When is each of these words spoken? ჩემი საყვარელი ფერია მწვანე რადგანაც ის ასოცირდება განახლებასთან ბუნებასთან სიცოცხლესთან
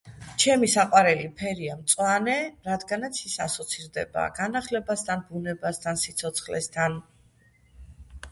ჩემი 0.43 0.67
საყვარელი 0.75 1.25
ფერია 1.41 1.73
მწვანე 1.81 2.37
რადგანაც 2.69 3.19
ის 3.27 3.35
ასოცირდება 3.45 4.23
განახლებასთან 4.39 5.21
ბუნებასთან 5.27 5.99
სიცოცხლესთან 6.05 6.97